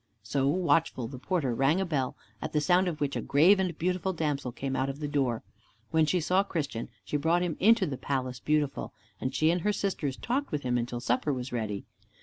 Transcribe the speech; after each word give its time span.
So 0.23 0.47
Watchful 0.47 1.07
the 1.09 1.19
porter 1.19 1.53
rang 1.53 1.79
a 1.79 1.85
bell, 1.85 2.15
at 2.41 2.53
the 2.53 2.59
sound 2.59 2.87
of 2.87 2.99
which 2.99 3.15
a 3.15 3.21
grave 3.21 3.59
and 3.59 3.77
beautiful 3.77 4.13
damsel 4.13 4.51
came 4.51 4.75
out 4.75 4.89
of 4.89 4.99
the 4.99 5.07
door. 5.07 5.43
When 5.91 6.07
she 6.07 6.19
saw 6.19 6.41
Christian 6.41 6.89
she 7.05 7.17
brought 7.17 7.43
him 7.43 7.55
into 7.59 7.85
the 7.85 7.97
Palace 7.97 8.39
Beautiful, 8.39 8.93
and 9.19 9.31
she 9.35 9.51
and 9.51 9.61
her 9.61 9.71
sisters 9.71 10.17
talked 10.17 10.51
with 10.51 10.63
him 10.63 10.75
until 10.79 11.01
supper 11.01 11.31
was 11.31 11.53
ready. 11.53 11.85